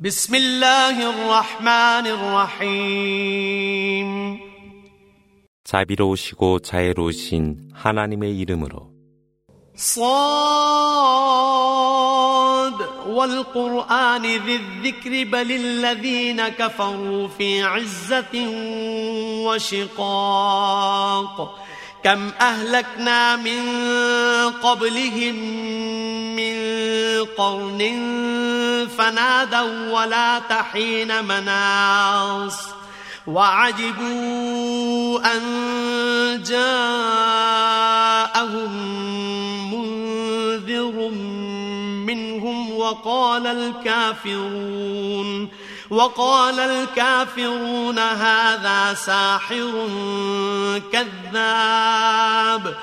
[0.00, 2.06] بسم الله الرحمن
[2.70, 4.10] الرحيم
[5.64, 8.90] 자비로우시고 자애로우신 하나님의 이름으로
[11.50, 18.48] صاد والقرآن ذي الذكر بل الذين كفروا في عزة
[19.46, 21.36] وشقاق
[22.05, 23.61] كم أهلكنا من
[24.63, 25.35] قبلهم
[26.35, 26.55] من
[27.37, 27.81] قرن
[28.97, 32.59] فنادوا ولا تحين مناص
[33.27, 35.41] وعجبوا أن
[36.47, 37.73] جاءهم
[39.73, 41.09] منذر
[42.05, 44.85] منهم وقال الكافرون
[45.89, 49.87] وقال الكافرون هذا ساحر
[50.94, 52.76] كذاب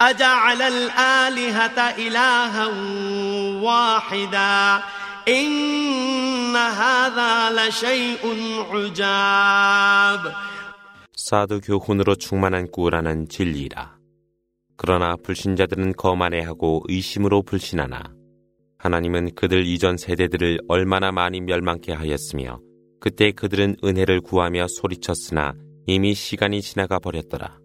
[0.00, 2.66] أجعل الآلهة إلها
[3.62, 4.82] واحدا
[5.28, 8.22] إن هذا لشيء
[8.70, 10.32] عجاب
[11.16, 14.00] 사두 교훈으로 충만한 꾸라는 진리라.
[14.76, 18.14] 그러나 불신자들은 거만해하고 의심으로 불신하나
[18.78, 22.60] 하나님은 그들 이전 세대들을 얼마나 많이 멸망케 하였으며
[22.98, 25.52] 그때 그들은 은혜를 구하며 소리쳤으나
[25.86, 27.58] 이미 시간이 지나가 버렸더라.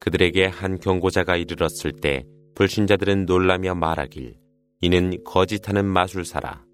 [0.00, 4.34] 그들에게 한 경고자가 이르렀을 때 불신자들은 놀라며 말하길
[4.80, 6.64] 이는 거짓하는 마술사라.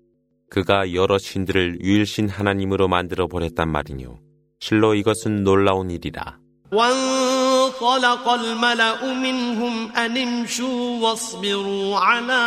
[0.48, 4.18] 그가 여러 신들을 유일신 하나님으로 만들어 버렸단 말이뇨.
[4.60, 6.38] 실로 이것은 놀라운 일이라.
[6.72, 12.42] وانطلق الملأ منهم أن امشوا واصبروا على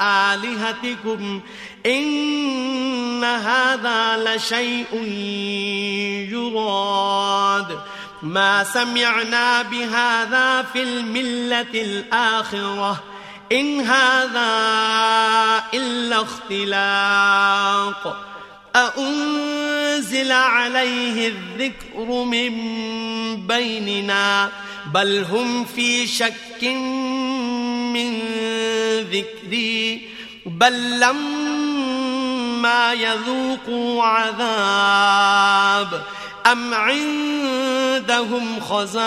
[0.00, 1.40] آلهتكم
[1.86, 5.03] إن هذا لشيء
[6.31, 7.79] يراد
[8.23, 13.03] ما سمعنا بهذا في الملة الآخرة
[13.51, 14.53] إن هذا
[15.73, 18.17] إلا اختلاق
[18.75, 22.53] أأنزل عليه الذكر من
[23.47, 24.49] بيننا
[24.93, 26.63] بل هم في شك
[27.93, 28.19] من
[29.11, 30.09] ذكري
[30.45, 31.72] بل لما
[32.92, 36.02] يذوقوا عذاب
[36.46, 38.98] أم عندهم خزائن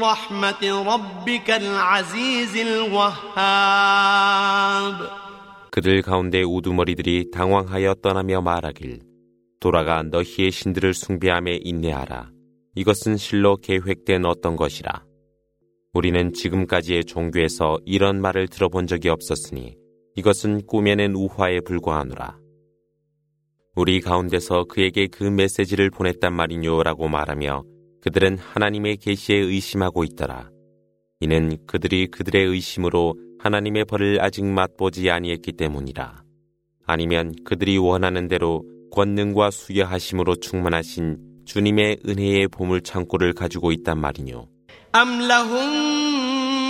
[0.00, 4.10] رحمة ربك العزيز الوهاب
[5.70, 9.02] 그들 가운데 우두머리들이 당황하여 떠나며 말하길
[9.60, 12.30] 돌아가 너희의 신들을 숭배함에 인내하라.
[12.74, 15.04] 이것은 실로 계획된 어떤 것이라.
[15.92, 19.76] 우리는 지금까지의 종교에서 이런 말을 들어본 적이 없었으니
[20.15, 22.37] 이것은 꾸며낸 우화에 불과하노라.
[23.75, 27.63] 우리 가운데서 그에게 그 메시지를 보냈단 말이뇨라고 말하며
[28.01, 30.49] 그들은 하나님의 계시에 의심하고 있더라.
[31.19, 36.23] 이는 그들이 그들의 의심으로 하나님의 벌을 아직 맛보지 아니했기 때문이라.
[36.85, 44.47] 아니면 그들이 원하는 대로 권능과 수여하심으로 충만하신 주님의 은혜의 보물 창고를 가지고 있단 말이뇨.
[44.93, 45.94] 암라훈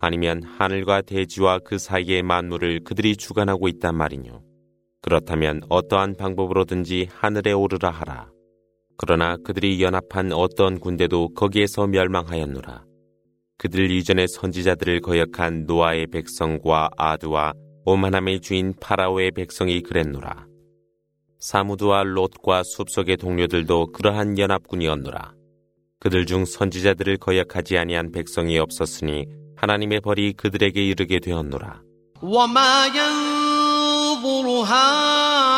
[0.00, 4.42] 아니면 하늘과 대지와 그 사이의 만물을 그들이 주관하고 있단 말이뇨.
[5.02, 8.30] 그렇다면 어떠한 방법으로든지 하늘에 오르라 하라.
[8.96, 12.84] 그러나 그들이 연합한 어떤 군대도 거기에서 멸망하였노라.
[13.58, 17.52] 그들 이전의 선지자들을 거역한 노아의 백성과 아드와
[17.84, 20.46] 오만함의 주인 파라오의 백성이 그랬노라.
[21.40, 25.34] 사무드와 롯과 숲속의 동료들도 그러한 연합군이었노라.
[25.98, 29.26] 그들 중 선지자들을 거역하지 아니한 백성이 없었으니
[29.59, 31.81] 하나님의 벌이 그들에게 이르게 되었노라.
[32.21, 35.55] وما ينظر هؤلاء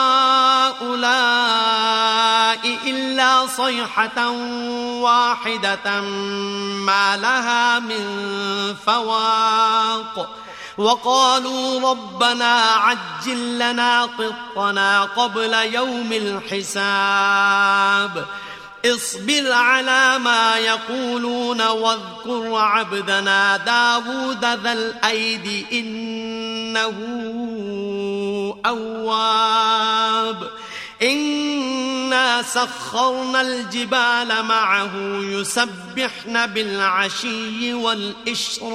[2.88, 4.30] إلا صيحة
[5.02, 6.02] واحدة
[6.88, 8.04] ما لها من
[8.76, 10.30] فواق
[10.78, 18.26] وقالوا ربنا عجل لنا قطنا قبل يوم الحساب
[18.85, 26.97] اصبر على ما يقولون واذكر عبدنا داود ذا الأيد إنه
[28.67, 30.51] أواب.
[31.03, 34.91] إنا سخرنا الجبال معه
[35.23, 38.73] يسبحن بالعشي والإشراق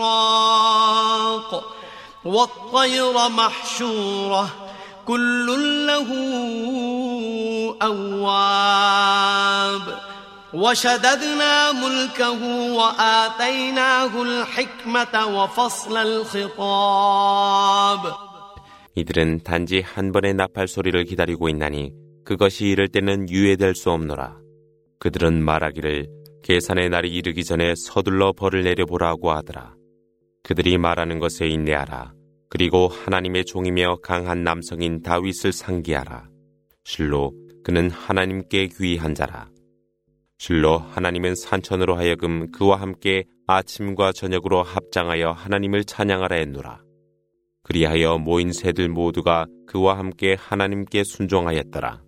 [2.26, 4.67] والطير محشورة
[5.07, 5.47] كل
[5.87, 6.09] له
[7.83, 9.83] أواب
[10.55, 17.53] وشددنا ملكه وآتيناه الحكمة وفصل الخطاب
[18.95, 21.95] 이들은 단지 한 번의 나팔 소리를 기다리고 있나니
[22.25, 24.37] 그것이 이를 때는 유예될 수 없노라.
[24.99, 26.09] 그들은 말하기를
[26.43, 29.75] 계산의 날이 이르기 전에 서둘러 벌을 내려보라고 하더라.
[30.43, 32.13] 그들이 말하는 것에 인내하라.
[32.50, 36.30] 그리고 하나님의 종이며 강한 남성인 다윗을 상기하라.
[36.84, 37.34] 실로
[37.64, 39.50] 그는 하나님께 귀한 자라.
[40.38, 46.82] 실로 하나님은 산천으로 하여금 그와 함께 아침과 저녁으로 합장하여 하나님을 찬양하라 했노라.
[47.64, 52.02] 그리하여 모인 새들 모두가 그와 함께 하나님께 순종하였더라.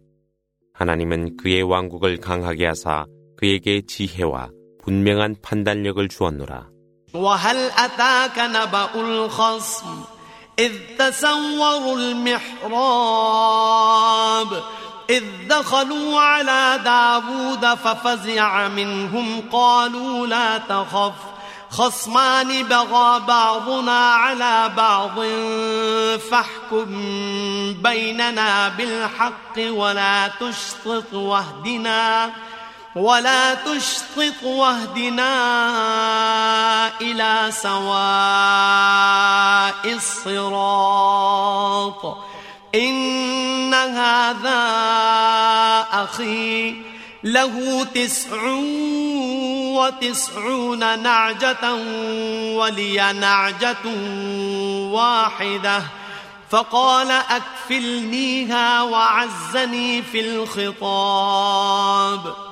[0.74, 4.52] 하나님은 그의 왕국을 강하게 하사 그에게 지혜와
[4.84, 6.70] 분명한 판단력을 주었노라.
[10.60, 12.64] إذ تسوروا المحراب
[15.10, 21.14] إذ دخلوا على داود ففزع منهم قالوا لا تخف
[21.72, 25.20] خصمان بغى بعضنا على بعض
[26.32, 26.86] فاحكم
[27.74, 32.32] بيننا بالحق ولا تشطط واهدنا.
[33.00, 35.32] ولا تشطط واهدنا
[37.02, 37.94] إلى سواء
[39.94, 42.18] الصراط.
[42.76, 44.66] إن هذا
[45.92, 46.76] أخي
[47.24, 48.42] له تسع
[49.80, 51.74] وتسعون نعجة
[52.56, 53.86] ولي نعجة
[54.92, 55.84] واحدة.
[56.50, 62.49] فقال أكفلنيها وعزني في الخطاب.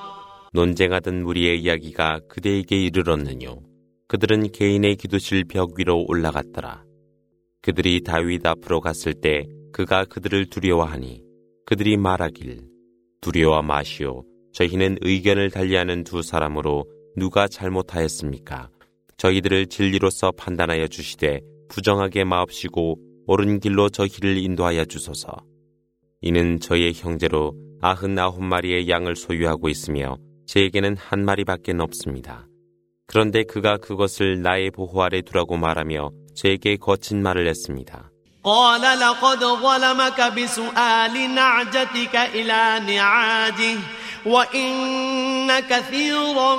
[0.52, 3.60] 논쟁하던 무리의 이야기가 그대에게 이르렀느뇨.
[4.06, 6.84] 그들은 개인의 기도실 벽 위로 올라갔더라.
[7.60, 11.22] 그들이 다윗 앞으로 갔을 때 그가 그들을 두려워하니
[11.66, 12.62] 그들이 말하길
[13.20, 14.24] 두려워 마시오.
[14.52, 16.86] 저희는 의견을 달리하는 두 사람으로
[17.16, 18.70] 누가 잘못하였습니까?
[19.18, 22.96] 저희들을 진리로서 판단하여 주시되 부정하게 마옵시고
[23.26, 25.36] 옳은 길로 저희를 인도하여 주소서.
[26.22, 30.16] 이는 저의 형제로 아흔아홉 마리의 양을 소유하고 있으며
[30.47, 32.47] 제에게는 한 마리밖에 없습니다.
[33.07, 38.09] 그런데 그가 그것을 나의 보호 아래 두라고 말하며 제게 거친 말을 했습니다.
[38.43, 43.77] قال لقد ظلمك بسؤال نعجتك إلى نعاجه
[44.25, 46.55] وإن كثيرا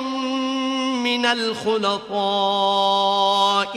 [1.03, 2.17] من الخلطاء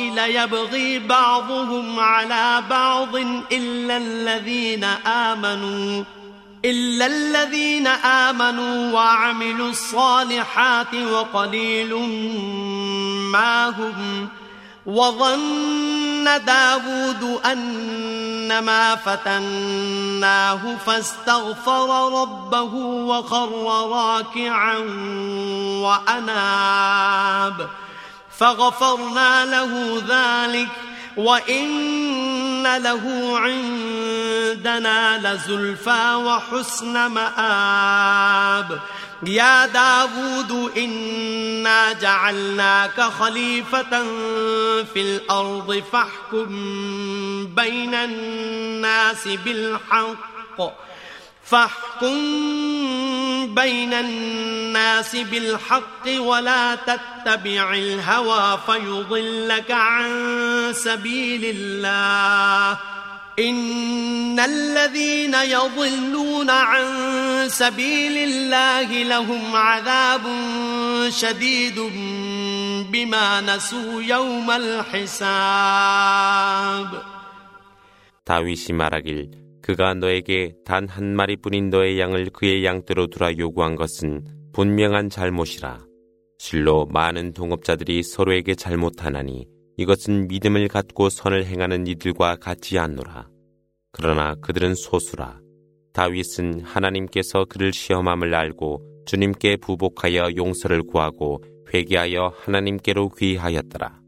[0.01, 3.17] ليبغي بعضهم على بعض
[3.53, 6.05] إلا الذين آمنوا
[6.66, 11.96] إلا الذين آمنوا وعملوا الصالحات وقليل
[13.32, 14.30] ما هم
[14.86, 24.78] وظن داود أنما فتناه فاستغفر ربه وخر راكعا
[25.84, 27.70] وأناب
[28.38, 38.80] فغفرنا له ذلك وإن له عندنا لزلفى وحسن مآب
[39.28, 44.04] يا داود إنا جعلناك خليفة
[44.94, 46.48] في الأرض فاحكم
[47.56, 50.62] بين الناس بالحق
[51.46, 52.18] فاحكم
[53.55, 60.11] بين الناس بالحق ولا تتبع الهوى فيضلك عن
[60.73, 62.79] سبيل الله
[63.39, 66.87] إن الذين يضلون عن
[67.49, 70.23] سبيل الله لهم عذاب
[71.09, 71.81] شديد
[72.93, 75.59] بما نسوا يوم الحساب
[78.29, 85.10] 다윗이 말하길 그가 너에게 단 한 마리뿐인 너의 양을 그의 양대로 두라 요구한 것은 분명한
[85.10, 85.86] 잘못이라.
[86.38, 93.30] 실로 많은 동업자들이 서로에게 잘못하나니 이것은 믿음을 갖고 선을 행하는 이들과 같지 않노라.
[93.94, 95.40] 그러나 그들은 소수라.
[95.94, 101.42] 다윗은 하나님께서 그를 시험함을 알고 주님께 부복하여 용서를 구하고
[101.74, 104.02] 회개하여 하나님께로 귀하였더라.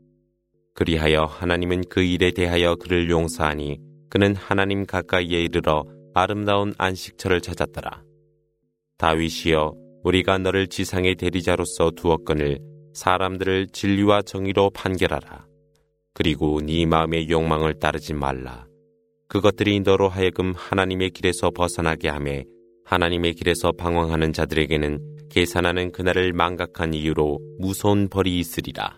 [0.73, 3.79] 그리하여 하나님은 그 일에 대하여 그를 용서하니
[4.15, 8.01] 그는 하나님 가까이에 이르러 아름다운 안식처를 찾았더라.
[8.97, 9.73] 다윗이여
[10.05, 12.59] 우리가 너를 지상의 대리자로서 두었거늘
[12.93, 15.47] 사람들을 진리와 정의로 판결하라.
[16.13, 18.65] 그리고 네 마음의 욕망을 따르지 말라.
[19.27, 22.39] 그것들이 너로 하여금 하나님의 길에서 벗어나게 하며
[22.85, 28.97] 하나님의 길에서 방황하는 자들에게는 계산하는 그날을 망각한 이유로 무서운 벌이 있으리라.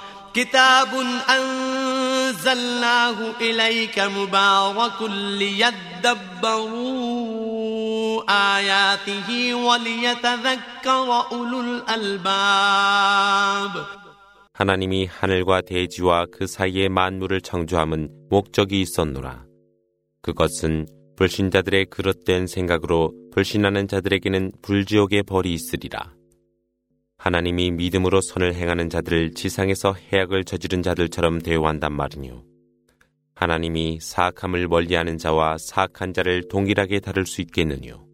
[0.34, 0.88] كتاب
[1.30, 5.02] أنزلناه إليك مبارك
[5.40, 6.36] ليدبروا
[8.56, 13.06] آياته وليتذكر أولو الألباب
[14.52, 19.44] 하나님이 하늘과 대지와 그 사이의 만물을 창조함은 목적이 있었노라.
[20.22, 26.12] 그것은 불신자들의 그릇된 생각으로 불신하는 자들에게는 불지옥의 벌이 있으리라.
[27.21, 32.43] 하나님이 믿음으로 선을 행하는 자들을 지상에서 해악을 저지른 자들처럼 대우한단 말이뇨.
[33.35, 38.07] 하나님이 사악함을 멀리하는 자와 사악한 자를 동일하게 다룰 수 있겠느뇨.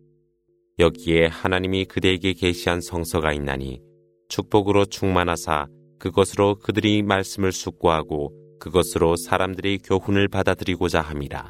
[0.77, 3.81] 여기에 하나님이 그대에게 계시한 성서가 있나니
[4.27, 5.67] 축복으로 충만하사
[5.99, 11.49] 그것으로 그들이 말씀을 숙고하고 그것으로 사람들이 교훈을 받아들이고자 함이라.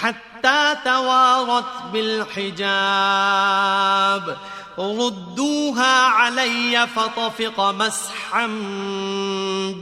[0.00, 2.56] حتى توارت بالحجاب.
[4.78, 8.46] ردوها علي فطفق مسحا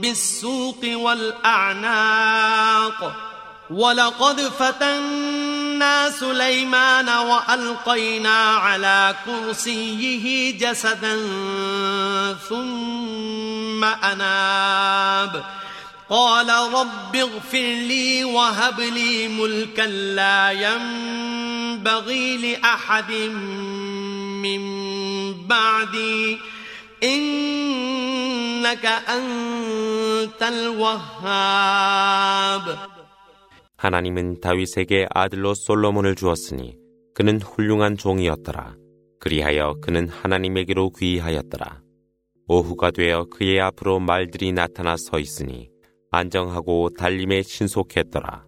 [0.01, 2.21] بالسوق والأعناق.
[3.71, 11.15] ولقد فتنا سليمان وألقينا على كرسيه جسدا
[12.49, 15.43] ثم أناب.
[16.10, 23.12] قال رب اغفر لي وهب لي ملكا لا ينبغي لأحد
[24.42, 24.62] من
[25.46, 26.38] بعدي
[27.02, 31.86] إنك أنت الوهاب
[33.76, 36.76] 하나님은 다윗에게 아들로 솔로몬을 주었으니
[37.14, 38.74] 그는 훌륭한 종이었더라.
[39.20, 41.80] 그리하여 그는 하나님에게로 귀하였더라.
[42.48, 45.68] 오후가 되어 그의 앞으로 말들이 나타나 서 있으니
[46.13, 48.45] 안정하고 달림에 신속했더라.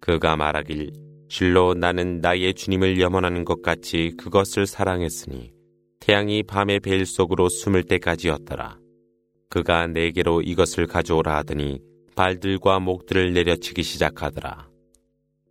[0.00, 0.92] 그가 말하길
[1.28, 5.52] 실로 나는 나의 주님을 염원하는 것 같이 그것을 사랑했으니
[6.00, 8.78] 태양이 밤의 벨 속으로 숨을 때까지였더라.
[9.48, 11.80] 그가 내게로 이것을 가져오라 하더니
[12.16, 14.68] 발들과 목들을 내려치기 시작하더라.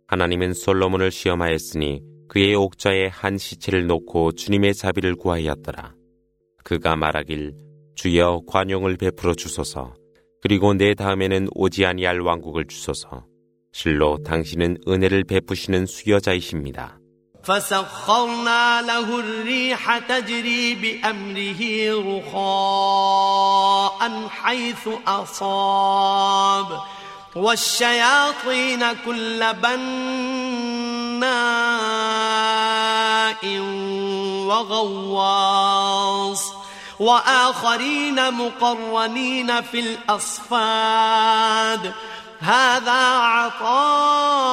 [0.08, 5.94] 하나님은 솔로몬을 시험하였으니 그의 옥자에 한 시체를 놓고 주님의 자비를 구하였더라.
[6.64, 7.54] 그가 말하길
[7.94, 9.94] 주여 관용을 베풀어 주소서.
[10.45, 13.25] 그리고 내 다음에는 오지 아니할 왕국을 주소서.
[13.71, 16.97] 실로 당신은 은혜를 베푸시는 수여자이십니다.
[17.43, 21.61] فسخرنا له الريح تجري بأمره
[22.29, 26.79] رخاء حيث أصاب
[27.35, 31.21] والشياطين كل بناء
[34.47, 36.43] وغواص
[36.99, 41.93] وآخرين مقرنين في الأصفاد
[42.39, 44.47] هذا عطاؤنا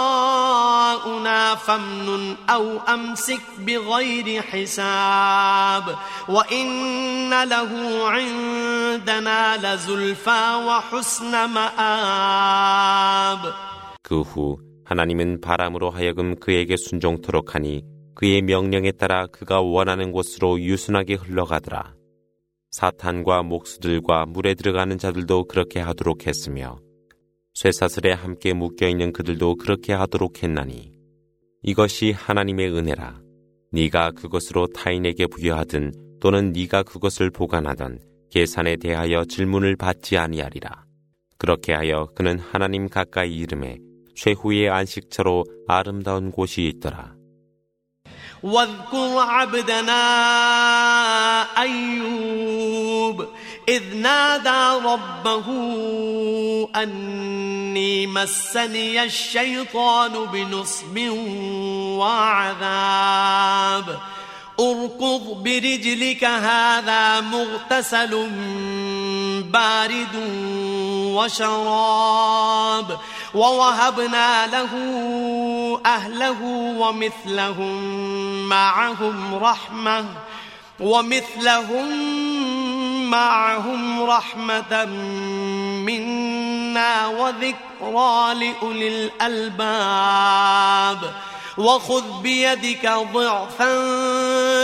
[1.55, 5.97] فامنن أو أمسك بغير حساب
[6.29, 7.69] وإن له
[8.09, 13.39] عندنا لزلفى وحسن مآب
[14.03, 17.83] 그 후 하나님은 바람으로 하여금 그에게 순종토록 하니
[18.15, 21.93] 그의 명령에 따라 그가 원하는 곳으로 유순하게 흘러가더라.
[22.74, 26.80] 사탄과 목수들과 물에 들어가는 자들도 그렇게 하도록 했으며
[27.54, 30.92] 쇠사슬에 함께 묶여 있는 그들도 그렇게 하도록 했나니
[31.62, 33.22] 이것이 하나님의 은혜라.
[33.72, 38.00] 네가 그것으로 타인에게 부여하든 또는 네가 그것을 보관하던
[38.32, 40.86] 계산에 대하여 질문을 받지 아니하리라.
[41.38, 43.78] 그렇게 하여 그는 하나님 가까이 이름에
[44.16, 47.16] 최후의 안식처로 아름다운 곳이 있더라.
[48.44, 50.02] واذكر عبدنا
[51.62, 53.28] أيوب
[53.70, 55.46] إذ نادى ربه
[56.76, 61.00] أني مسني الشيطان بنصب
[62.00, 64.00] وعذاب.
[64.60, 68.30] أركض برجلك هذا مغتسل
[69.42, 70.16] بارد
[71.16, 72.98] وشراب.
[73.34, 74.70] ووهبنا له
[75.86, 76.44] أهله
[76.78, 77.84] ومثلهم
[78.50, 80.06] معهم رحمة
[80.80, 81.90] ومثلهم
[83.10, 84.86] معهم رحمة
[85.86, 88.88] منا وذكرى لأولي
[89.22, 91.14] الألباب.
[91.59, 93.73] وخذ بيدك ضعفا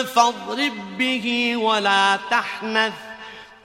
[0.03, 2.93] فاضرب به ولا تحنث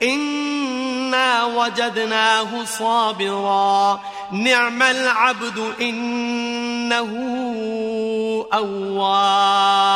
[0.02, 4.00] إنا وجدناه صابرا
[4.32, 7.10] نعم العبد إنه
[8.52, 9.90] أواب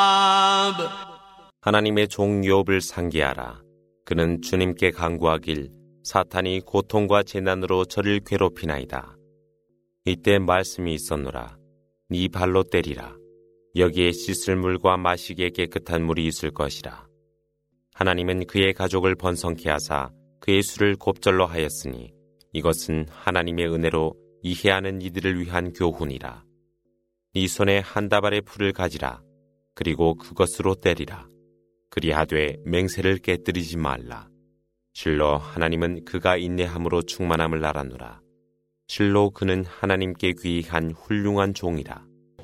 [1.62, 3.62] 하나님의 종 욥을 상기하라.
[4.04, 5.70] 그는 주님께 강구하길
[6.02, 9.16] 사탄이 고통과 재난으로 저를 괴롭히나이다.
[10.04, 11.56] 이때 말씀이 있었노라.
[12.10, 13.16] 네 발로 때리라.
[13.79, 17.07] 여기에 씻을 물과 마시기에 깨끗한 물이 있을 것이라.
[17.93, 22.13] 하나님은 그의 가족을 번성케 하사 그의 수를 곱절로 하였으니
[22.51, 26.43] 이것은 하나님의 은혜로 이해하는 이들을 위한 교훈이라.
[27.35, 29.21] 네 손에 한 다발의 풀을 가지라.
[29.75, 31.29] 그리고 그것으로 때리라.
[31.89, 34.27] 그리하되 맹세를 깨뜨리지 말라.
[34.93, 38.19] 실로 하나님은 그가 인내함으로 충만함을 알았노라.
[38.87, 42.08] 실로 그는 하나님께 귀한 훌륭한 종이라.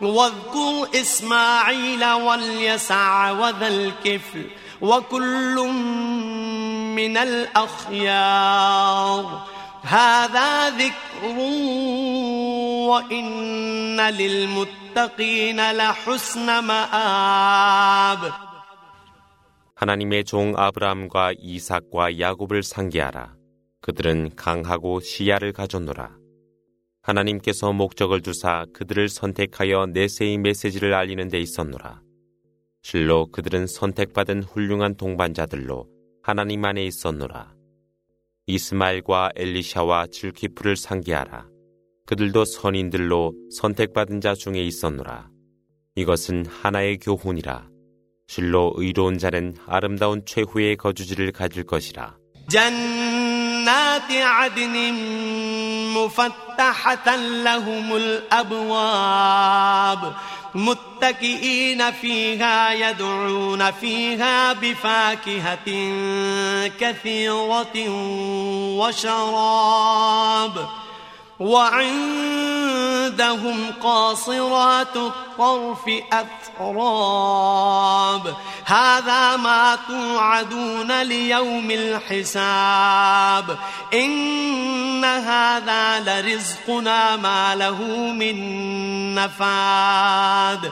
[0.00, 4.44] واذكر إسماعيل واليسع وذا الكفل
[4.80, 5.56] وكل
[6.96, 8.74] من الأخيار
[9.82, 11.38] هذا ذكر
[12.88, 18.32] وإن للمتقين لحسن مآب
[19.74, 23.34] 하나님의 종 아브라함과 이삭과 야곱을 상기하라.
[23.80, 26.17] 그들은 강하고 시야를 가졌노라.
[27.01, 32.01] 하나님께서 목적을 두사 그들을 선택하여 내세의 메시지를 알리는 데 있었노라.
[32.81, 35.87] 실로 그들은 선택받은 훌륭한 동반자들로
[36.21, 37.53] 하나님 안에 있었노라.
[38.47, 41.47] 이스마엘과 엘리샤와 질키프를 상기하라.
[42.05, 45.29] 그들도 선인들로 선택받은 자 중에 있었노라.
[45.95, 47.69] 이것은 하나의 교훈이라.
[48.27, 52.17] 실로 의로운 자는 아름다운 최후의 거주지를 가질 것이라.
[52.49, 54.93] جنات عدن
[55.93, 59.49] مفتحة لهم الأبواب
[60.55, 65.69] متكئين فيها يدعون فيها بفاكهة
[66.79, 67.89] كثيرة
[68.79, 70.69] وشراب
[71.39, 72.75] وعندهم
[73.83, 75.89] قاصرات الطرف
[76.59, 78.35] أتراب.
[78.65, 83.57] هذا ما توعدون ليوم الحساب.
[83.93, 88.35] إن هذا لرزقنا ما له من
[89.15, 90.71] نفاد.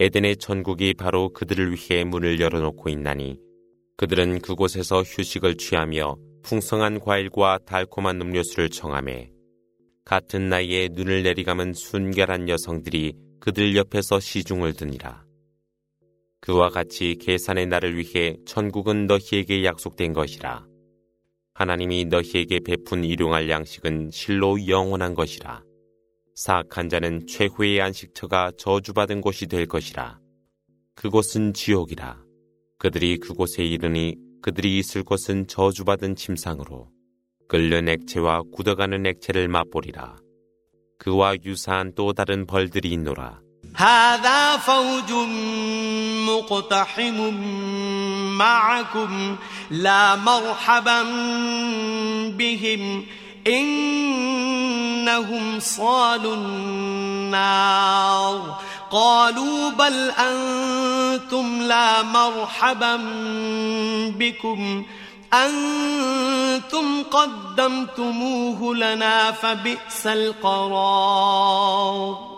[0.00, 3.38] 에덴의 천국이 바로 그들을 위해 문을 열어놓고 있나니
[3.96, 9.32] 그들은 그곳에서 휴식을 취하며 풍성한 과일과 달콤한 음료수를 청함해
[10.04, 15.24] 같은 나이에 눈을 내리감은 순결한 여성들이 그들 옆에서 시중을 드니라.
[16.40, 20.64] 그와 같이 계산의 날을 위해 천국은 너희에게 약속된 것이라.
[21.54, 25.67] 하나님이 너희에게 베푼 일용할 양식은 실로 영원한 것이라.
[26.37, 30.19] 사악한 자는 최후의 안식처가 저주받은 곳이 될 것이라.
[30.95, 32.17] 그곳은 지옥이라.
[32.79, 36.89] 그들이 그곳에 이르니 그들이 있을 곳은 저주받은 침상으로
[37.47, 40.17] 끓는 액체와 굳어가는 액체를 맛보리라.
[40.97, 43.41] 그와 유사한 또 다른 벌들이 있노라.
[43.75, 45.11] هذا فوج
[46.29, 47.33] مقتحم
[48.37, 49.37] معكم
[49.71, 51.03] لا مرحبا
[52.37, 53.05] بهم
[53.48, 58.58] إنهم صالوا النار.
[58.90, 62.96] قالوا بل أنتم لا مرحبا
[64.18, 64.84] بكم.
[65.34, 72.37] أنتم قدمتموه لنا فبئس القرار.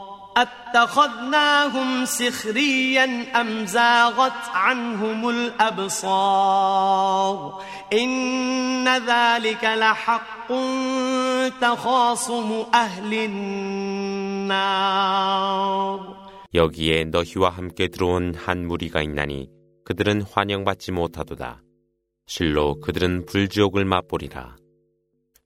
[0.36, 6.42] أتخذناهم سخريا أم زاغت عنهم الأبصار
[7.92, 10.48] إن ذلك لحق
[11.60, 13.14] تخاصم أهل
[14.44, 14.96] النار
[16.54, 19.48] 여기에 너희와 함께 들어온 한 무리가 있나니
[19.84, 21.62] 그들은 환영받지 못하도다.
[22.26, 24.56] 실로 그들은 불지옥을 맛보리라.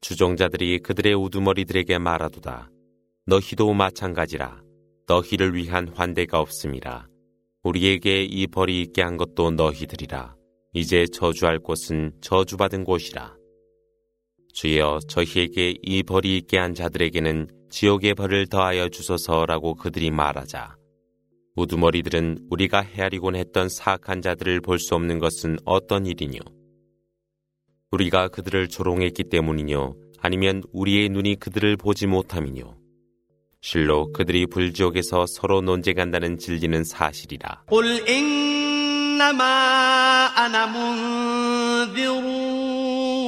[0.01, 2.71] 주종자들이 그들의 우두머리들에게 말하도다.
[3.27, 4.64] 너희도 마찬가지라.
[5.08, 7.08] 너희를 위한 환대가 없음이라.
[7.64, 10.36] 우리에게 이 벌이 있게 한 것도 너희들이라.
[10.74, 13.36] 이제 저주할 곳은 저주받은 곳이라.
[14.54, 20.76] 주여 저희에게 이 벌이 있게 한 자들에게는 지옥의 벌을 더하여 주소서라고 그들이 말하자.
[21.56, 26.40] 우두머리들은 우리가 헤아리곤 했던 사악한 자들을 볼 수 없는 것은 어떤 일이뇨?
[27.92, 29.96] 우리가 그들을 조롱했기 때문이뇨?
[30.20, 32.76] 아니면 우리의 눈이 그들을 보지 못함이뇨?
[33.65, 37.65] 실로 그들이 불지옥에서 서로 논쟁한다는 진리는 사실이라.
[37.71, 39.57] قل إنما
[40.47, 42.25] أنا منذر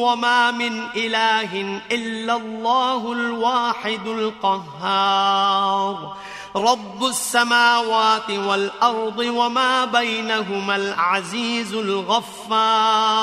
[0.02, 5.96] وما من إله إلا الله الواحد القهار
[6.56, 13.22] رب السماوات والأرض وما بينهما العزيز الغفار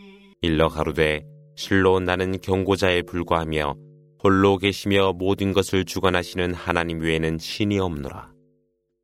[0.43, 1.23] 일러 가로되
[1.55, 3.75] 실로 나는 경고자에 불과하며
[4.23, 8.33] 홀로 계시며 모든 것을 주관하시는 하나님 외에는 신이 없노라.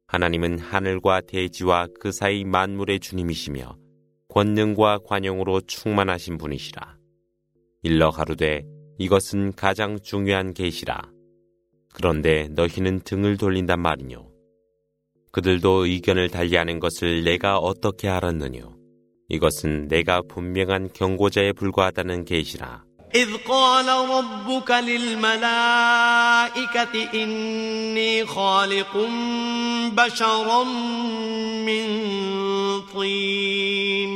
[0.08, 3.78] 하나님은 하늘과 대지와 그 사이 만물의 주님이시며
[4.30, 6.98] 권능과 관용으로 충만하신 분이시라.
[7.84, 8.64] 일러 가로되
[8.98, 11.04] 이것은 가장 중요한 계시라.
[11.94, 14.28] 그런데 너희는 등을 돌린단 말이뇨.
[15.32, 18.77] 그들도 의견을 달리하는 것을 내가 어떻게 알았느뇨.
[19.29, 22.85] 이것은 내가 분명한 경고자에 불과하다는 계시라.
[23.15, 25.45] إذ قال ربك للملائكة
[27.15, 28.93] إني خالق
[29.93, 30.65] بشرا
[31.67, 31.87] من
[32.95, 34.16] طين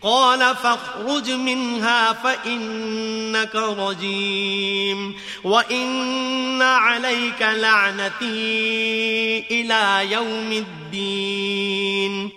[0.00, 8.34] قال فاخرج منها فإنك رجيم وإن عليك لعنتي
[9.50, 12.30] إلى يوم الدين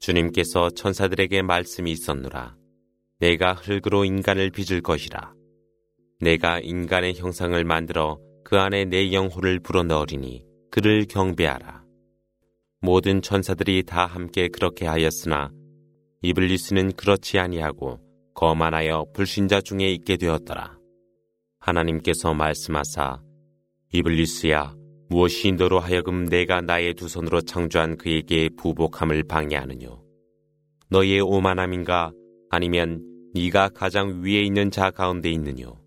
[0.00, 2.56] 주님께서 천사들에게 말씀이 있었노라.
[3.20, 5.34] 내가 흙으로 인간을 빚을 것이라.
[6.20, 11.82] 내가 인간의 형상을 만들어 그 안에 내 영혼을 불어넣으리니 그를 경배하라.
[12.80, 15.50] 모든 천사들이 다 함께 그렇게 하였으나
[16.25, 17.99] 이블리스는 그렇지 아니하고
[18.33, 20.77] 거만하여 불신자 중에 있게 되었더라.
[21.59, 23.21] 하나님께서 말씀하사
[23.91, 24.73] 이블리스야
[25.09, 30.01] 무엇이 너로 하여금 내가 나의 두 손으로 창조한 그에게 부복함을 방해하느뇨.
[30.89, 32.13] 너의 오만함인가
[32.49, 35.77] 아니면 네가 가장 위에 있는 자 가운데 있느뇨.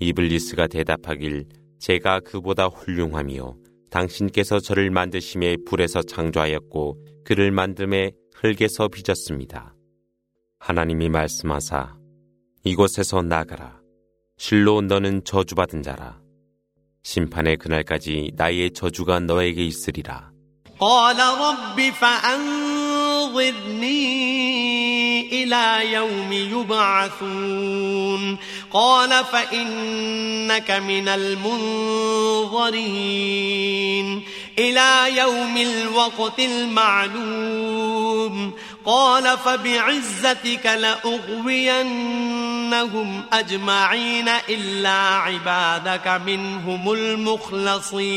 [0.00, 1.46] 이블리스가 대답하길
[1.78, 3.56] 제가 그보다 훌륭하며
[3.88, 9.75] 당신께서 저를 만드심에 불에서 창조하였고 그를 만듦에 흙에서 빚었습니다.
[10.59, 11.95] 하나님이 말씀하사
[12.63, 13.79] 이곳에서 나가라.
[14.37, 16.19] 실로 너는 저주받은 자라.
[17.03, 20.31] 심판의 그날까지 나의 저주가 너에게 있으리라.
[20.81, 22.41] قال رب فأنظرني
[25.43, 28.37] إلى يوم يبعثون
[28.71, 31.51] قال فإنك من المنظرين
[34.58, 37.86] إلى يوم الوقت المعلوم.
[38.84, 41.74] قال فبعزتك لأغوينهم
[43.32, 48.16] أجمعين إلا عبادك منهم المخلصين.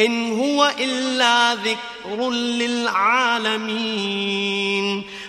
[0.00, 3.72] إن هو إلا ذكر للعالمين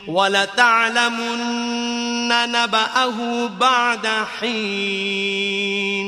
[0.07, 1.41] ولتعلمن
[2.51, 4.07] نبأه بعد
[4.39, 6.07] حين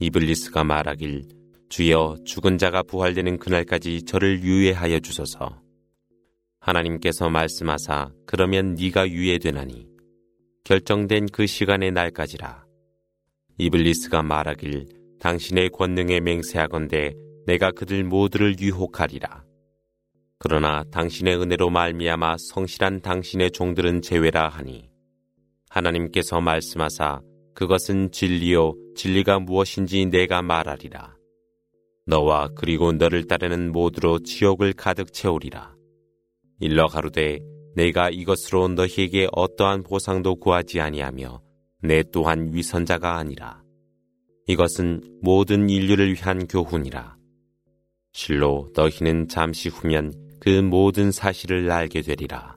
[0.00, 1.24] 이블리스가 말하길
[1.68, 5.60] 주여 죽은 자가 부활되는 그날까지 저를 유예하여 주소서.
[6.60, 9.86] 하나님께서 말씀하사 그러면 네가 유예되나니
[10.64, 12.64] 결정된 그 시간의 날까지라.
[13.58, 14.86] 이블리스가 말하길
[15.20, 17.12] 당신의 권능에 맹세하건대
[17.45, 19.43] 내가 그들 모두를 유혹하리라.
[20.39, 24.89] 그러나 당신의 은혜로 말미암아 성실한 당신의 종들은 제외라 하니
[25.69, 27.21] 하나님께서 말씀하사
[27.53, 31.15] 그것은 진리요 진리가 무엇인지 내가 말하리라.
[32.05, 35.73] 너와 그리고 너를 따르는 모두로 지옥을 가득 채우리라.
[36.59, 37.39] 일러 가로되
[37.75, 41.41] 내가 이것으로 너희에게 어떠한 보상도 구하지 아니하며
[41.81, 43.63] 내 또한 위선자가 아니라.
[44.47, 47.15] 이것은 모든 인류를 위한 교훈이라.
[48.15, 52.54] 실로 너희는 잠시 후면 그 모든 사실을 알게 되리라.